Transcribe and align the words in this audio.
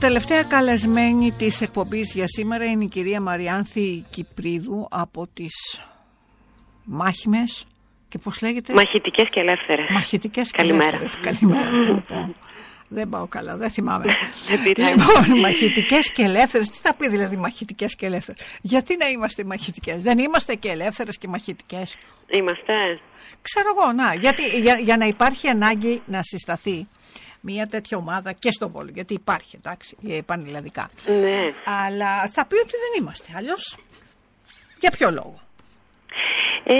Τελευταία 0.00 0.42
καλεσμένη 0.42 1.32
της 1.32 1.60
εκπομπής 1.60 2.12
για 2.14 2.24
σήμερα 2.28 2.64
είναι 2.64 2.84
η 2.84 2.88
κυρία 2.88 3.20
Μαριάνθη 3.20 4.04
Κυπρίδου 4.10 4.88
από 4.90 5.26
τις 5.34 5.80
Μάχημες 6.84 7.64
και 8.08 8.18
πώς 8.18 8.42
λέγεται; 8.42 8.72
Μαχητικές 8.72 9.28
και 9.28 9.40
ελεύθερες 9.40 9.86
Μαχητικές 9.90 10.50
και 10.50 10.56
Καλημέρα. 10.56 10.96
ελεύθερες 10.96 11.38
Καλημέρα 11.40 11.70
Πω, 11.86 12.02
πω. 12.08 12.34
Δεν 12.88 13.08
πάω 13.08 13.26
καλά, 13.26 13.56
δεν 13.56 13.70
θυμάμαι 13.70 14.04
Δεν 14.48 14.62
πειράζει. 14.62 14.92
Λοιπόν, 14.92 15.38
μαχητικές 15.40 16.12
και 16.12 16.22
ελεύθερες 16.22 16.68
Τι 16.68 16.78
θα 16.82 16.94
πει 16.94 17.08
δηλαδή 17.08 17.36
μαχητικές 17.36 17.96
και 17.96 18.06
ελεύθερες; 18.06 18.42
Γιατί 18.60 18.96
να 18.96 19.08
είμαστε 19.08 19.44
μαχητικές; 19.44 20.02
Δεν 20.02 20.18
είμαστε 20.18 20.54
και 20.54 20.68
ελεύθερες 20.68 21.18
και 21.18 21.28
μαχητικές; 21.28 21.96
Είμαστε. 22.30 22.74
Ξέρω 23.42 23.68
εγώ, 23.78 23.92
να, 23.92 24.14
γιατί, 24.14 24.42
για, 24.60 24.78
για 24.78 24.96
να 24.96 25.06
υπάρχει 25.06 25.48
ανάγκη 25.48 26.00
να 26.06 26.22
συσταθεί 26.22 26.88
μια 27.48 27.66
τέτοια 27.66 27.96
ομάδα 27.96 28.32
και 28.32 28.50
στο 28.52 28.68
Βόλο, 28.68 28.90
γιατί 28.94 29.14
υπάρχει, 29.14 29.56
εντάξει, 29.60 29.96
ε, 30.08 30.18
πανελλαδικά. 30.26 30.90
Ναι. 31.22 31.40
Αλλά 31.86 32.10
θα 32.34 32.46
πει 32.46 32.54
ότι 32.64 32.74
δεν 32.84 32.92
είμαστε. 33.00 33.32
Αλλιώς, 33.36 33.76
για 34.80 34.90
ποιο 34.90 35.10
λόγο; 35.10 35.40
Ε, 36.64 36.76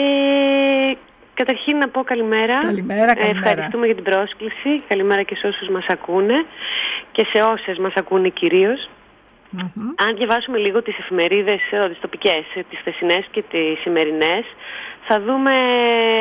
καταρχήν 1.34 1.76
να 1.76 1.88
πω 1.88 2.02
καλημέρα. 2.02 2.58
Καλημέρα, 2.58 3.10
Ε, 3.10 3.14
καλημέρα. 3.14 3.48
ευχαριστούμε 3.48 3.86
για 3.86 3.94
την 3.94 4.04
πρόσκληση. 4.04 4.70
Καλημέρα 4.88 5.22
και 5.22 5.34
σε 5.34 5.46
όσους 5.46 5.68
μας 5.68 5.86
ακούνε 5.88 6.38
και 7.12 7.26
σε 7.32 7.42
όσες 7.42 7.76
μας 7.78 7.92
ακούνε 7.96 8.28
κυρίως. 8.28 8.88
Αν 10.04 10.16
διαβάσουμε 10.16 10.58
λίγο 10.58 10.82
τις 10.82 10.98
εφημερίδες, 10.98 11.60
ε, 11.70 11.88
τις 11.88 12.00
τοπικές, 12.00 12.44
ε, 12.54 12.62
τις 12.70 12.78
χθεσινές 12.78 13.26
και 13.30 13.42
τις 13.42 13.78
σημερινές, 13.80 14.44
θα 15.06 15.20
δούμε, 15.20 15.52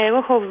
εγώ 0.07 0.15
έχω 0.15 0.43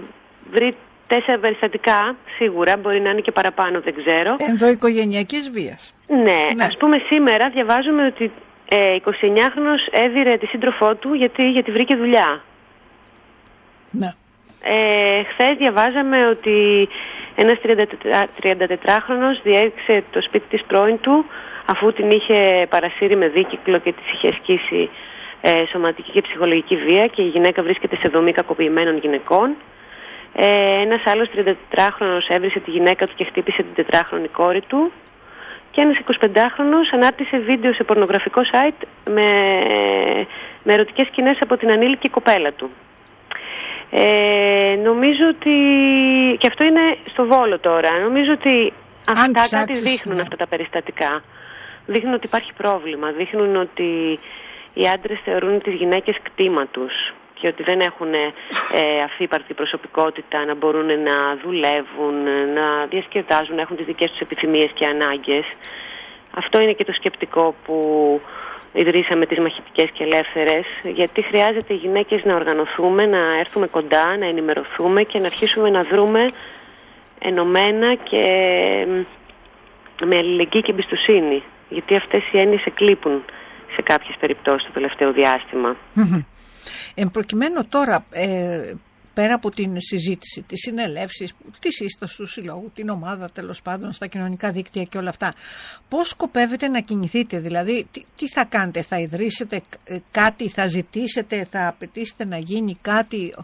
βρει 0.51 0.77
τέσσερα 1.15 1.39
περιστατικά, 1.39 2.17
σίγουρα, 2.37 2.77
μπορεί 2.77 3.01
να 3.01 3.11
είναι 3.11 3.21
και 3.21 3.33
παραπάνω, 3.33 3.81
δεν 3.81 3.95
ξέρω. 4.01 4.35
Ενδοοικογενειακής 4.49 5.51
βίας. 5.51 5.95
Ναι, 6.07 6.41
Ναι. 6.55 6.65
ας 6.65 6.77
πούμε 6.77 6.97
σήμερα 7.11 7.45
διαβάζουμε 7.57 8.07
ότι 8.07 8.25
ε, 8.69 8.97
29χρονος 9.05 9.83
έδιρε 10.05 10.37
τη 10.37 10.47
σύντροφό 10.47 10.95
του 10.95 11.15
γιατί, 11.15 11.43
γιατί 11.51 11.71
βρήκε 11.71 11.95
δουλειά. 11.97 12.43
Ναι. 13.91 14.11
Ε, 14.63 15.23
Χθες 15.31 15.57
διαβάζαμε 15.59 16.27
ότι 16.27 16.89
ένας 17.35 17.59
34χρονος 18.43 19.37
διέδειξε 19.43 20.05
το 20.11 20.21
σπίτι 20.23 20.47
της 20.49 20.63
πρώην 20.67 21.01
του 21.01 21.25
αφού 21.73 21.93
την 21.93 22.11
είχε 22.11 22.67
παρασύρει 22.71 23.17
με 23.17 23.29
δίκυκλο 23.29 23.79
και 23.79 23.93
της 23.93 24.13
είχε 24.13 24.29
ασκήσει 24.35 24.91
ε, 25.41 25.51
σωματική 25.71 26.11
και 26.11 26.21
ψυχολογική 26.21 26.77
βία 26.77 27.07
και 27.07 27.23
η 27.23 27.27
γυναίκα 27.29 27.63
βρίσκεται 27.63 27.97
σε 27.97 28.09
δομή 28.09 28.33
κακοποιημένων 28.33 28.99
γυναικών. 28.99 29.57
Ε, 30.37 30.81
ένας 30.83 31.03
άλλος 31.05 31.29
34χρονος 31.35 32.29
έβρισε 32.29 32.61
τη 32.61 32.71
γυναίκα 32.71 33.07
του 33.07 33.13
και 33.17 33.25
χτύπησε 33.25 33.63
την 33.63 33.75
τετράχρονη 33.75 34.29
κόρη 34.29 34.61
του. 34.61 34.93
Και 35.71 35.81
ένας 35.81 35.97
25χρονος 35.99 36.89
ανάρτησε 36.93 37.39
βίντεο 37.39 37.73
σε 37.73 37.85
πορνογραφικό 37.85 38.41
site 38.53 38.87
με, 39.11 39.29
με 40.63 40.73
ερωτικές 40.73 41.07
σκηνές 41.07 41.37
από 41.41 41.57
την 41.57 41.71
ανήλικη 41.71 42.09
κοπέλα 42.09 42.53
του. 42.53 42.71
Ε, 43.91 44.79
νομίζω 44.83 45.29
ότι. 45.29 45.57
και 46.39 46.47
αυτό 46.47 46.67
είναι 46.67 46.97
στο 47.11 47.27
Βόλο 47.27 47.59
τώρα. 47.59 47.99
Νομίζω 47.99 48.33
ότι 48.33 48.73
αυτά 49.09 49.23
κάτι 49.23 49.41
ψάξεις, 49.41 49.83
δείχνουν 49.83 50.17
ναι. 50.17 50.23
αυτά 50.23 50.37
τα 50.37 50.47
περιστατικά. 50.47 51.23
Δείχνουν 51.87 52.15
ότι 52.15 52.27
υπάρχει 52.27 52.53
πρόβλημα. 52.53 53.11
Δείχνουν 53.11 53.57
ότι 53.57 54.19
οι 54.75 54.89
άντρες 54.89 55.21
θεωρούν 55.25 55.63
τις 55.63 55.75
γυναίκες 55.75 56.17
κτήμα 56.23 56.67
τους 56.67 56.93
και 57.35 57.47
ότι 57.49 57.63
δεν 57.63 57.81
έχουν 57.81 58.15
ε, 58.15 59.03
αφύπαρτη 59.05 59.55
προσωπικότητα 59.55 60.45
να 60.45 60.55
μπορούν 60.55 60.87
να 60.87 61.37
δουλεύουν, 61.45 62.15
να 62.55 62.87
διασκεδάζουν, 62.87 63.55
να 63.55 63.61
έχουν 63.61 63.77
τις 63.77 63.87
δικές 63.87 64.11
τους 64.11 64.21
επιθυμίες 64.21 64.71
και 64.75 64.87
ανάγκες. 64.87 65.57
Αυτό 66.37 66.63
είναι 66.63 66.73
και 66.73 66.85
το 66.85 66.93
σκεπτικό 66.93 67.55
που 67.65 67.77
ιδρύσαμε 68.73 69.27
τις 69.27 69.39
μαχητικές 69.39 69.89
και 69.93 70.05
ελεύθερες, 70.05 70.65
γιατί 70.83 71.23
χρειάζεται 71.23 71.75
οι 71.75 71.77
γυναίκες 71.77 72.25
να 72.25 72.35
οργανωθούμε, 72.35 73.07
να 73.07 73.39
έρθουμε 73.39 73.67
κοντά, 73.67 74.17
να 74.17 74.27
ενημερωθούμε 74.27 75.03
και 75.03 75.19
να 75.19 75.25
αρχίσουμε 75.25 75.71
να 75.71 75.83
δρούμε 75.83 76.31
ενωμένα 77.19 77.95
και 77.95 78.23
μ, 78.89 79.01
με 80.07 80.17
αλληλεγγύη 80.17 80.63
και 80.63 80.71
εμπιστοσύνη. 80.71 81.43
Γιατί 81.69 81.97
αυτές 81.97 82.23
οι 82.33 82.39
έννοιες 82.39 82.65
εκλείπουν 82.65 83.25
σε 83.75 83.83
κάποιες 83.83 84.17
περιπτώσεις 84.21 84.67
το 84.67 84.73
τελευταίο 84.73 85.13
διάστημα. 85.13 85.77
Εν 86.95 87.11
προκειμένου 87.11 87.67
τώρα, 87.69 88.07
ε, 88.11 88.73
πέρα 89.15 89.35
από 89.35 89.51
την 89.51 89.81
συζήτηση, 89.81 90.43
τις 90.43 90.61
συνελεύσεις, 90.61 91.35
της 91.59 91.75
σύστασης 91.75 92.17
του 92.17 92.27
συλλόγου, 92.27 92.71
την 92.75 92.89
ομάδα 92.89 93.31
τέλος 93.31 93.63
πάντων 93.63 93.93
στα 93.93 94.07
κοινωνικά 94.07 94.53
δίκτυα 94.53 94.83
και 94.83 94.99
όλα 94.99 95.09
αυτά, 95.09 95.35
πώς 95.89 96.09
σκοπεύετε 96.09 96.69
να 96.69 96.81
κινηθείτε, 96.81 97.39
δηλαδή 97.39 97.87
τι, 97.91 98.03
τι 98.17 98.29
θα 98.29 98.45
κάνετε, 98.45 98.83
θα 98.83 98.99
ιδρύσετε 98.99 99.61
ε, 99.85 99.99
κάτι, 100.11 100.49
θα 100.49 100.67
ζητήσετε, 100.67 101.47
θα 101.51 101.67
απαιτήσετε 101.67 102.25
να 102.25 102.39
γίνει 102.39 102.77
κάτι, 102.81 103.35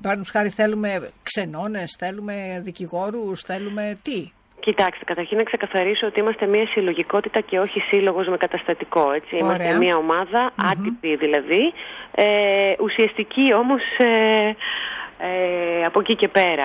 πάνω 0.00 0.22
χάρη 0.30 0.48
θέλουμε 0.48 1.10
ξενώνες, 1.22 1.96
θέλουμε 1.98 2.60
δικηγόρους, 2.64 3.42
θέλουμε 3.42 3.96
τι; 4.02 4.30
Κοιτάξτε, 4.64 5.04
καταρχήν 5.04 5.36
να 5.36 5.42
ξεκαθαρίσω 5.42 6.06
ότι 6.06 6.20
είμαστε 6.20 6.46
μια 6.46 6.66
συλλογικότητα 6.66 7.40
και 7.40 7.58
όχι 7.58 7.80
σύλλογος 7.80 8.26
με 8.28 8.36
καταστατικό. 8.36 9.12
Έτσι. 9.12 9.36
Είμαστε 9.36 9.64
Ωραία. 9.64 9.78
μια 9.78 9.96
ομάδα, 9.96 10.52
άτυπη 10.70 11.16
δηλαδή, 11.16 11.72
ε, 12.14 12.24
ουσιαστική 12.80 13.54
όμως 13.54 13.82
ε, 13.98 14.56
ε, 15.18 15.84
από 15.84 16.00
εκεί 16.00 16.16
και 16.16 16.28
πέρα. 16.28 16.64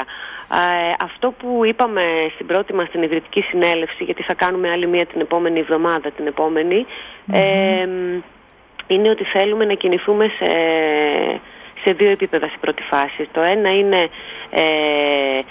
Ε, 0.52 0.92
αυτό 1.04 1.34
που 1.40 1.62
είπαμε 1.66 2.02
στην 2.34 2.46
πρώτη 2.46 2.74
μας 2.74 2.90
την 2.90 3.02
ιδρυτική 3.02 3.42
συνέλευση, 3.42 4.04
γιατί 4.04 4.24
θα 4.24 4.34
κάνουμε 4.34 4.70
άλλη 4.70 4.88
μία 4.88 5.06
την 5.06 5.22
επόμενη 5.22 5.60
εβδομάδα, 5.60 6.12
την 6.12 6.28
επόμενη, 6.28 6.86
ε, 7.32 7.88
είναι 8.88 9.10
ότι 9.10 9.24
θέλουμε 9.24 9.66
να 9.66 9.74
κινηθούμε 9.74 10.26
σε, 10.38 10.52
σε 11.84 11.94
δύο 11.94 12.10
επίπεδα 12.10 12.48
στην 12.48 12.60
πρώτη 12.60 12.84
φάση. 12.84 13.30
Το 13.32 13.42
ένα 13.42 13.70
είναι 13.78 14.08
ε, 14.50 15.42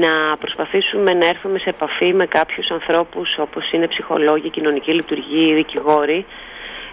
να 0.00 0.36
προσπαθήσουμε 0.36 1.12
να 1.12 1.26
έρθουμε 1.26 1.58
σε 1.58 1.68
επαφή 1.68 2.14
με 2.14 2.26
κάποιους 2.26 2.70
ανθρώπους 2.70 3.38
όπως 3.38 3.72
είναι 3.72 3.86
ψυχολόγοι, 3.86 4.50
κοινωνικοί 4.50 4.92
λειτουργοί, 4.94 5.54
δικηγόροι 5.54 6.26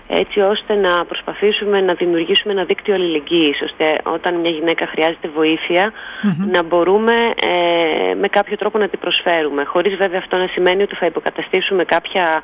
έτσι 0.07 0.39
ώστε 0.39 0.75
να 0.75 1.05
προσπαθήσουμε 1.05 1.81
να 1.81 1.93
δημιουργήσουμε 1.93 2.53
ένα 2.53 2.63
δίκτυο 2.63 2.93
αλληλεγγύης 2.93 3.61
ώστε 3.61 3.97
όταν 4.03 4.35
μια 4.35 4.49
γυναίκα 4.49 4.87
χρειάζεται 4.87 5.27
βοήθεια, 5.27 5.91
να 6.51 6.63
μπορούμε 6.63 7.13
ε, 7.41 8.13
με 8.13 8.27
κάποιο 8.27 8.57
τρόπο 8.57 8.77
να 8.77 8.87
την 8.87 8.99
προσφέρουμε 8.99 9.63
χωρίς 9.63 9.95
βέβαια 9.95 10.19
αυτό 10.19 10.37
να 10.37 10.47
σημαίνει 10.47 10.81
ότι 10.81 10.95
θα 10.95 11.05
υποκαταστήσουμε 11.05 11.83
κάποια 11.85 12.41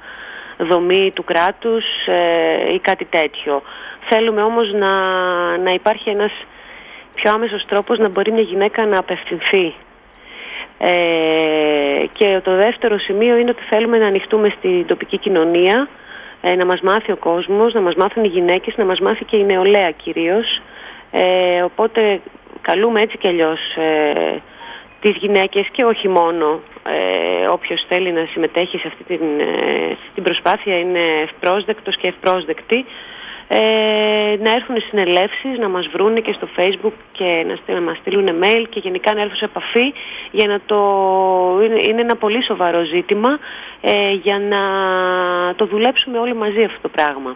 δομή 0.57 1.11
του 1.15 1.23
κράτους 1.23 1.85
ε, 2.05 2.73
ή 2.73 2.79
κάτι 2.79 3.05
τέτοιο. 3.05 3.61
Θέλουμε 4.09 4.41
όμως 4.41 4.73
να, 4.73 4.93
να 5.57 5.73
υπάρχει 5.73 6.09
ένας 6.09 6.31
πιο 7.15 7.31
άμεσος 7.31 7.65
τρόπος 7.65 7.97
να 7.97 8.09
μπορεί 8.09 8.31
μια 8.31 8.41
γυναίκα 8.41 8.85
να 8.85 8.97
απευθυνθεί 8.97 9.73
ε, 10.77 11.60
και 12.21 12.39
το 12.43 12.55
δεύτερο 12.55 12.99
σημείο 12.99 13.37
είναι 13.37 13.49
ότι 13.49 13.63
θέλουμε 13.69 13.97
να 13.97 14.07
ανοιχτούμε 14.07 14.53
στην 14.57 14.85
τοπική 14.85 15.17
κοινωνία, 15.17 15.87
ε, 16.41 16.55
να 16.55 16.65
μας 16.65 16.81
μάθει 16.81 17.11
ο 17.11 17.17
κόσμος, 17.17 17.73
να 17.73 17.81
μας 17.81 17.95
μάθουν 17.95 18.23
οι 18.23 18.27
γυναίκες, 18.27 18.77
να 18.77 18.85
μας 18.85 18.99
μάθει 18.99 19.25
και 19.25 19.37
η 19.37 19.43
νεολαία 19.43 19.91
κυρίως. 19.91 20.61
Ε, 21.11 21.61
οπότε 21.61 22.21
καλούμε 22.61 22.99
έτσι 22.99 23.17
κι 23.17 23.27
αλλιώς 23.27 23.59
ε, 23.75 24.41
τις 25.01 25.15
γυναίκες 25.17 25.67
και 25.71 25.83
όχι 25.83 26.07
μόνο 26.07 26.59
ε, 26.85 27.47
όποιος 27.47 27.85
θέλει 27.87 28.11
να 28.11 28.25
συμμετέχει 28.31 28.77
σε 28.77 28.87
αυτή 28.87 29.03
την, 29.03 29.39
ε, 29.39 29.97
στην 30.11 30.23
προσπάθεια 30.23 30.77
είναι 30.79 30.99
ευπρόσδεκτος 31.23 31.97
και 31.97 32.07
ευπρόσδεκτη 32.07 32.85
ε, 33.53 34.37
να 34.43 34.51
έρθουν 34.51 34.75
στις 34.75 34.89
συνελεύσεις, 34.89 35.57
να 35.59 35.69
μας 35.69 35.87
βρούνε 35.93 36.19
και 36.19 36.33
στο 36.33 36.47
facebook 36.57 36.93
και 37.11 37.45
να, 37.47 37.55
στείλ- 37.55 37.77
να 37.77 37.81
μας 37.81 37.97
στείλουν 37.97 38.27
mail 38.43 38.65
και 38.69 38.79
γενικά 38.79 39.13
να 39.13 39.21
έρθουν 39.21 39.37
σε 39.37 39.45
επαφή 39.45 39.93
για 40.31 40.47
να 40.47 40.59
το... 40.65 40.79
Είναι, 41.63 41.79
είναι 41.89 42.01
ένα 42.01 42.15
πολύ 42.15 42.43
σοβαρό 42.43 42.83
ζήτημα 42.83 43.39
ε, 43.81 44.11
για 44.11 44.39
να 44.39 44.59
το 45.55 45.65
δουλέψουμε 45.65 46.17
όλοι 46.17 46.35
μαζί 46.35 46.63
αυτό 46.63 46.79
το 46.81 46.89
πράγμα. 46.89 47.35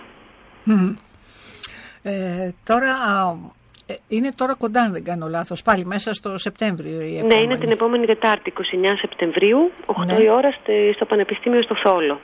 Ε, 2.04 2.54
τώρα, 2.64 2.90
α, 2.90 3.32
ε, 3.32 3.65
είναι 4.08 4.30
τώρα 4.36 4.56
κοντά 4.56 4.82
αν 4.82 4.92
δεν 4.94 5.04
κάνω 5.04 5.28
λάθος, 5.28 5.62
πάλι 5.62 5.86
μέσα 5.86 6.14
στο 6.14 6.38
Σεπτέμβριο 6.38 7.02
η 7.02 7.12
Ναι, 7.12 7.18
επόμενη. 7.20 7.44
είναι 7.44 7.58
την 7.58 7.72
επόμενη 7.72 8.06
Δετάρτη, 8.06 8.50
29 8.50 8.98
Σεπτεμβρίου, 9.00 9.72
8 9.86 10.06
Ναι. 10.06 10.24
η 10.24 10.30
ώρα 10.30 10.52
στη- 10.52 10.92
στο 10.96 11.06
Πανεπιστήμιο 11.06 11.62
στο 11.64 11.76
Θόλο. 11.84 12.20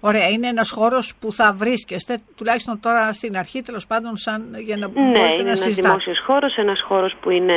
Ωραία, 0.00 0.28
είναι 0.28 0.46
ένας 0.48 0.70
χώρος 0.70 1.14
που 1.20 1.32
θα 1.32 1.52
βρίσκεστε, 1.56 2.18
τουλάχιστον 2.36 2.80
τώρα 2.80 3.12
στην 3.12 3.36
αρχή, 3.36 3.62
τέλος 3.62 3.86
πάντων, 3.86 4.16
σαν, 4.16 4.54
για 4.58 4.76
να 4.76 4.86
Ναι, 4.86 4.92
μπορείτε 4.92 5.20
είναι 5.20 5.36
να 5.42 5.48
ένας 5.48 5.58
συζητάτε. 5.60 5.88
δημόσιος 5.88 6.20
χώρος, 6.26 6.56
ένας 6.56 6.80
χώρος 6.82 7.14
που 7.20 7.30
είναι 7.30 7.54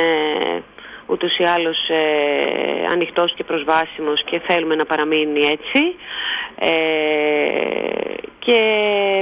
ούτως 1.06 1.36
ή 1.38 1.44
άλλως 1.44 1.76
ε, 1.88 2.92
ανοιχτός 2.92 3.34
και 3.34 3.44
προσβάσιμος 3.44 4.24
και 4.24 4.40
θέλουμε 4.46 4.74
να 4.74 4.84
παραμείνει 4.84 5.40
έτσι. 5.46 5.80
Ε, 6.58 6.70
και 8.38 8.58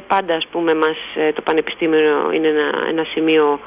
πάντα, 0.06 0.34
ας 0.34 0.46
πούμε, 0.50 0.75
μας, 0.75 0.96
ε, 1.16 1.32
το 1.32 1.42
Πανεπιστήμιο 1.42 2.30
είναι 2.34 2.48
ένα, 2.48 2.70
ένα 2.88 3.04
σημείο 3.04 3.60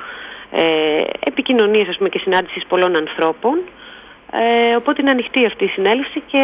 ε, 0.52 1.02
επικοινωνίας, 1.20 1.88
ας 1.88 1.98
πούμε, 1.98 2.10
και 2.10 2.20
συνάντησης 2.20 2.66
πολλών 2.66 2.96
ανθρώπων. 2.96 3.62
Ε, 4.32 4.76
οπότε 4.76 5.02
είναι 5.02 5.12
ανοιχτή 5.12 5.46
αυτή 5.46 5.64
η 5.64 5.68
συνέλευση 5.68 6.24
και 6.32 6.44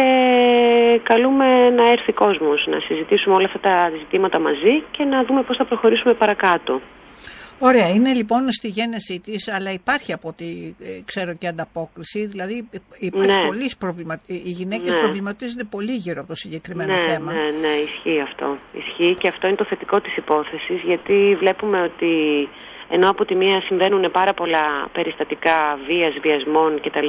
καλούμε 1.02 1.70
να 1.70 1.90
έρθει 1.90 2.12
κόσμος, 2.12 2.66
να 2.66 2.80
συζητήσουμε 2.80 3.34
όλα 3.34 3.46
αυτά 3.46 3.58
τα 3.60 3.90
ζητήματα 3.98 4.38
μαζί 4.40 4.82
και 4.90 5.04
να 5.04 5.24
δούμε 5.24 5.42
πώς 5.42 5.56
θα 5.56 5.64
προχωρήσουμε 5.64 6.14
παρακάτω. 6.14 6.80
Ωραία, 7.58 7.88
είναι 7.88 8.12
λοιπόν 8.12 8.50
στη 8.50 8.68
γέννησή 8.68 9.20
της, 9.20 9.48
αλλά 9.48 9.72
υπάρχει 9.72 10.12
από 10.12 10.28
ό,τι 10.28 10.74
ε, 10.80 11.00
ξέρω 11.04 11.34
και 11.34 11.46
ανταπόκριση. 11.46 12.26
Δηλαδή 12.26 12.68
υπάρχει 12.98 13.32
ναι. 13.32 13.46
πολλή 13.46 13.70
προβληματισμό. 13.78 14.42
Οι 14.44 14.50
γυναίκες 14.50 14.92
ναι. 14.92 14.98
προβληματίζονται 14.98 15.64
πολύ 15.64 15.92
γύρω 15.92 16.18
από 16.20 16.28
το 16.28 16.34
συγκεκριμένο 16.34 16.94
ναι, 16.94 17.00
θέμα. 17.00 17.32
Ναι, 17.32 17.50
ναι, 17.60 17.74
ισχύει 17.86 18.20
αυτό. 18.20 18.58
Ισχύει 18.72 19.16
και 19.18 19.28
αυτό 19.28 19.46
είναι 19.46 19.56
το 19.56 19.64
θετικό 19.64 20.00
της 20.00 20.16
υπόθεσης, 20.16 20.80
γιατί 20.84 21.36
βλέπουμε 21.38 21.82
ότι 21.82 22.12
ενώ 22.94 23.10
από 23.10 23.24
τη 23.24 23.34
μία 23.34 23.62
συμβαίνουν 23.66 24.10
πάρα 24.10 24.32
πολλά 24.34 24.64
περιστατικά 24.92 25.78
βίας, 25.86 26.14
βιασμών 26.22 26.80
κτλ. 26.80 27.08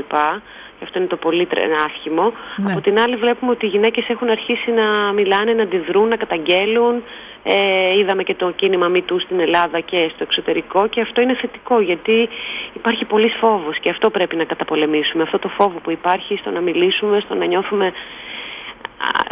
Και 0.78 0.84
αυτό 0.84 1.00
είναι 1.00 1.08
το 1.08 1.16
πολύ 1.16 1.48
άσχημο. 1.86 2.34
Ναι. 2.58 2.72
Από 2.72 2.82
την 2.82 3.00
άλλη 3.00 3.16
βλέπουμε 3.16 3.52
ότι 3.52 3.66
οι 3.66 3.70
γυναίκες 3.70 4.06
έχουν 4.08 4.30
αρχίσει 4.30 4.72
να 4.72 5.14
μιλάνε, 5.14 5.54
να 5.54 5.64
αντιδρούν, 5.64 6.08
να 6.08 6.16
καταγγέλουν. 6.16 7.04
Ε, 7.44 7.98
είδαμε 8.00 8.24
και 8.24 8.36
το 8.36 8.52
κίνημα 8.52 8.92
MeToo 8.96 9.20
στην 9.26 9.40
Ελλάδα 9.40 9.80
και 9.80 10.10
στο 10.14 10.24
εξωτερικό 10.24 10.88
και 10.88 11.02
αυτό 11.02 11.22
είναι 11.22 11.36
θετικό 11.36 11.80
γιατί 11.80 12.30
υπάρχει 12.74 13.06
πολλής 13.06 13.34
φόβος 13.34 13.80
και 13.80 13.90
αυτό 13.90 14.10
πρέπει 14.10 14.36
να 14.36 14.44
καταπολεμήσουμε. 14.44 15.24
Αυτό 15.24 15.40
το 15.40 15.50
φόβο 15.50 15.80
που 15.84 15.92
υπάρχει 15.92 16.38
στο 16.38 16.50
να 16.52 16.60
μιλήσουμε, 16.60 17.20
στο 17.20 17.34
να 17.36 17.46
νιώθουμε, 17.46 17.92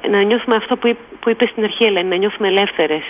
να 0.10 0.22
νιώθουμε 0.22 0.56
αυτό 0.56 0.76
που, 0.76 0.96
που 1.20 1.30
είπε 1.30 1.48
στην 1.48 1.64
αρχή 1.64 1.84
Ελένη, 1.84 2.10
να 2.10 2.16
νιώθουμε 2.16 2.48
ελεύθερες. 2.48 3.04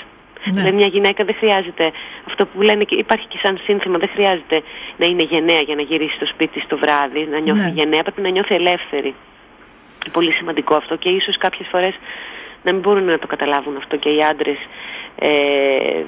Ναι. 0.45 0.51
Δηλαδή 0.51 0.75
μια 0.75 0.87
γυναίκα 0.87 1.23
δεν 1.23 1.35
χρειάζεται, 1.35 1.91
αυτό 2.27 2.45
που 2.45 2.61
λένε 2.61 2.83
και 2.83 2.95
υπάρχει 2.95 3.27
και 3.27 3.39
σαν 3.43 3.59
σύνθημα, 3.63 3.97
δεν 3.97 4.09
χρειάζεται 4.13 4.61
να 4.97 5.05
είναι 5.05 5.23
γενναία 5.23 5.61
για 5.67 5.75
να 5.75 5.81
γυρίσει 5.81 6.15
στο 6.15 6.25
σπίτι 6.25 6.67
το 6.67 6.77
βράδυ, 6.77 7.27
να 7.31 7.39
νιώθει 7.39 7.61
ναι. 7.61 7.73
γενναία, 7.77 8.01
πρέπει 8.01 8.21
να 8.21 8.29
νιώθει 8.29 8.55
ελεύθερη. 8.55 9.13
Πολύ 10.11 10.31
σημαντικό 10.31 10.75
αυτό 10.75 10.95
και 10.95 11.09
ίσως 11.09 11.37
κάποιες 11.37 11.67
φορές 11.71 11.93
να 12.63 12.71
μην 12.71 12.81
μπορούν 12.81 13.03
να 13.03 13.19
το 13.19 13.27
καταλάβουν 13.27 13.77
αυτό 13.77 13.95
και 13.97 14.09
οι 14.09 14.19
άντρες 14.31 14.57
ε, 15.19 16.03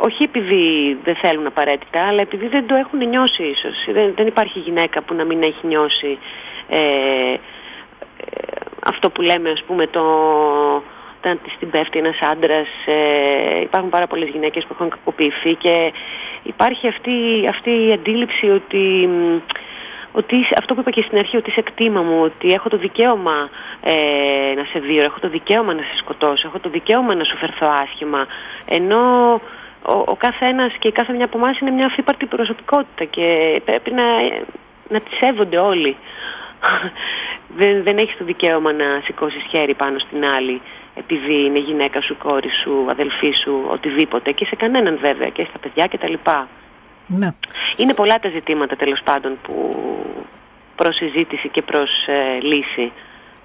όχι 0.00 0.22
επειδή 0.22 0.96
δεν 1.04 1.16
θέλουν 1.16 1.46
απαραίτητα, 1.46 2.06
αλλά 2.08 2.20
επειδή 2.20 2.46
δεν 2.46 2.66
το 2.66 2.74
έχουν 2.74 3.08
νιώσει 3.08 3.42
ίσως. 3.42 3.76
Δεν, 3.92 4.12
δεν 4.16 4.26
υπάρχει 4.26 4.58
γυναίκα 4.58 5.02
που 5.02 5.14
να 5.14 5.24
μην 5.24 5.42
έχει 5.42 5.66
νιώσει 5.66 6.18
ε, 6.68 6.78
ε, 6.78 7.36
αυτό 8.84 9.10
που 9.10 9.22
λέμε 9.22 9.50
ας 9.50 9.62
πούμε 9.66 9.86
το 9.86 10.02
όταν 11.24 11.40
της 11.42 11.54
την 11.58 11.70
πέφτει 11.70 11.98
ένας 11.98 12.18
άντρας 12.32 12.68
ε, 12.86 13.60
υπάρχουν 13.60 13.90
πάρα 13.90 14.06
πολλές 14.06 14.28
γυναίκες 14.28 14.64
που 14.64 14.72
έχουν 14.72 14.88
κακοποιηθεί 14.88 15.54
και 15.54 15.92
υπάρχει 16.42 16.88
αυτή, 16.88 17.12
αυτή 17.48 17.70
η 17.70 17.92
αντίληψη 17.92 18.46
ότι 18.46 19.08
ότι 20.12 20.36
αυτό 20.58 20.74
που 20.74 20.80
είπα 20.80 20.90
και 20.90 21.02
στην 21.02 21.18
αρχή, 21.18 21.36
ότι 21.36 21.50
είσαι 21.50 21.62
κτήμα 21.62 22.02
μου, 22.02 22.20
ότι 22.22 22.52
έχω 22.52 22.68
το 22.68 22.76
δικαίωμα 22.76 23.48
ε, 23.80 24.54
να 24.56 24.64
σε 24.64 24.78
δει, 24.78 24.98
έχω 24.98 25.20
το 25.20 25.28
δικαίωμα 25.28 25.74
να 25.74 25.82
σε 25.82 25.96
σκοτώσω, 25.98 26.48
έχω 26.48 26.58
το 26.58 26.68
δικαίωμα 26.68 27.14
να 27.14 27.24
σου 27.24 27.36
φερθώ 27.36 27.72
άσχημα. 27.82 28.26
Ενώ 28.68 29.32
ο, 29.82 29.96
ο 30.12 30.16
κάθε 30.16 30.46
ένας 30.46 30.72
και 30.78 30.88
η 30.88 30.92
κάθε 30.92 31.12
μια 31.12 31.24
από 31.24 31.38
εμάς 31.38 31.58
είναι 31.58 31.70
μια 31.70 31.86
αφύπαρτη 31.86 32.26
προσωπικότητα 32.26 33.04
και 33.04 33.52
πρέπει 33.64 33.90
να, 33.90 34.04
να 34.88 35.00
τη 35.00 35.10
σέβονται 35.20 35.58
όλοι. 35.58 35.96
δεν, 37.58 37.82
δεν 37.82 37.96
έχεις 37.96 38.16
το 38.16 38.24
δικαίωμα 38.24 38.72
να 38.72 39.00
σηκώσεις 39.04 39.42
χέρι 39.50 39.74
πάνω 39.74 39.98
στην 39.98 40.24
άλλη 40.36 40.60
επειδή 40.94 41.44
είναι 41.44 41.58
γυναίκα 41.58 42.00
σου, 42.00 42.16
κόρη 42.16 42.50
σου, 42.62 42.86
αδελφή 42.90 43.32
σου, 43.42 43.64
οτιδήποτε 43.68 44.32
και 44.32 44.44
σε 44.44 44.56
κανέναν 44.56 44.98
βέβαια 45.00 45.28
και 45.28 45.46
στα 45.48 45.58
παιδιά 45.58 45.86
κτλ. 45.86 46.14
Ναι. 47.06 47.28
Είναι 47.76 47.94
πολλά 47.94 48.14
τα 48.14 48.28
ζητήματα 48.28 48.76
τέλος 48.76 49.00
πάντων 49.04 49.38
που 49.42 49.74
προς 50.76 50.96
συζήτηση 50.96 51.48
και 51.48 51.62
προς 51.62 51.90
ε, 52.06 52.40
λύση 52.40 52.92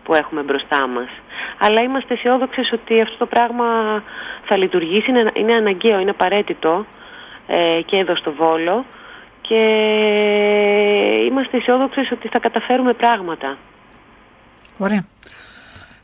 που 0.04 0.14
έχουμε 0.14 0.42
μπροστά 0.42 0.88
μας. 0.88 1.10
Αλλά 1.60 1.82
είμαστε 1.82 2.14
αισιόδοξες 2.14 2.72
ότι 2.72 3.02
αυτό 3.02 3.18
το 3.18 3.26
πράγμα 3.26 3.66
θα 4.46 4.58
λειτουργήσει, 4.58 5.10
είναι, 5.10 5.26
είναι 5.34 5.54
αναγκαίο, 5.54 6.00
είναι 6.00 6.10
απαραίτητο 6.10 6.86
ε, 7.48 7.82
και 7.86 7.98
εδώ 7.98 8.16
στο 8.16 8.32
Βόλο 8.32 8.86
και 9.42 9.62
είμαστε 11.30 11.58
αισιόδοξες 11.58 12.12
ότι 12.12 12.28
θα 12.28 12.40
καταφέρουμε 12.40 12.94
πράγματα. 12.94 13.58
Ωραία. 14.78 15.06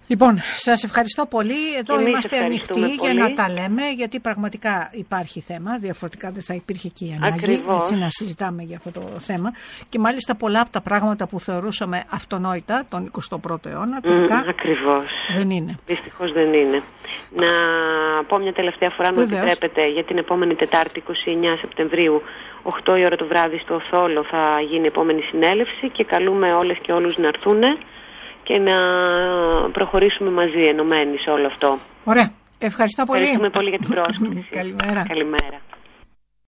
Λοιπόν, 0.08 0.40
σας 0.56 0.84
ευχαριστώ 0.84 1.26
πολύ. 1.30 1.76
Εδώ 1.80 2.00
είμαστε 2.00 2.38
ανοιχτοί 2.38 2.80
για 2.80 3.14
να 3.14 3.34
τα 3.34 3.50
λέμε, 3.50 3.82
γιατί 3.96 4.20
πραγματικά 4.20 4.90
υπάρχει 4.92 5.40
θέμα. 5.42 5.78
Διαφορετικά 5.78 6.32
δεν 6.32 6.44
θα 6.44 6.54
υπήρχε 6.54 6.88
και 6.90 7.06
η 7.06 7.18
ανάγκη 7.22 7.64
έτσι, 7.80 7.96
να 7.96 8.10
συζητάμε 8.10 8.64
για 8.64 8.78
αυτό 8.78 9.00
το 9.00 9.20
θέμα. 9.20 9.54
Και 9.90 10.00
μάλιστα 10.00 10.36
πολλά 10.36 10.62
από 10.62 10.70
τα 10.70 10.82
πράγματα 10.82 11.28
που 11.28 11.40
θεωρούσαμε 11.40 12.04
αυτονόητα 12.12 12.84
τον 12.90 13.12
21ο 13.30 13.66
αιώνα, 13.66 14.02
τελικά 14.02 14.44
mm, 14.44 14.50
ακριβώς. 14.50 15.12
δεν 15.36 15.50
είναι. 15.50 15.76
Δυστυχώς 15.86 16.32
δεν 16.32 16.54
είναι. 16.54 16.84
Να 17.32 17.48
πω 18.28 18.38
μια 18.38 18.54
τελευταία 18.54 18.90
φορά, 18.90 19.08
αν 19.08 19.18
επιτρέπετε, 19.18 19.88
για 19.88 20.04
την 20.04 20.18
επόμενη 20.18 20.56
Τετάρτη, 20.56 21.04
29 21.08 21.12
Σεπτεμβρίου, 21.62 22.22
8 22.64 22.98
η 22.98 23.06
ώρα 23.06 23.16
το 23.16 23.28
βράδυ 23.28 23.58
στο 23.58 23.80
Θόλο 23.80 24.24
θα 24.24 24.60
γίνει 24.70 24.84
η 24.84 24.88
επόμενη 24.88 25.22
συνέλευση 25.22 25.90
και 25.92 26.04
καλούμε 26.04 26.54
όλες 26.54 26.78
και 26.82 26.92
όλους 26.92 27.18
να 27.18 27.28
έρθουν 27.28 27.62
και 28.48 28.58
να 28.58 28.78
προχωρήσουμε 29.72 30.32
μαζί 30.32 30.62
ενωμένοι 30.74 31.18
σε 31.18 31.30
όλο 31.30 31.48
αυτό. 31.48 31.78
Ωραία. 32.04 32.30
Ευχαριστώ 32.60 33.04
πολύ. 33.06 33.20
Ευχαριστούμε 33.20 33.50
πολύ 33.58 33.70
για 33.70 33.80
την 33.80 33.90
πρόσκληση. 33.96 34.48
Καλημέρα. 34.60 35.02
Καλημέρα. 35.08 35.58